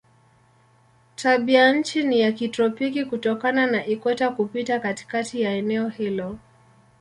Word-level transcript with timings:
Tabianchi 1.15 2.03
ni 2.03 2.19
ya 2.19 2.31
kitropiki 2.31 3.05
kutokana 3.05 3.67
na 3.67 3.85
ikweta 3.85 4.29
kupita 4.29 4.79
katikati 4.79 5.41
ya 5.41 5.51
eneo 5.51 5.89
hilo. 5.89 6.37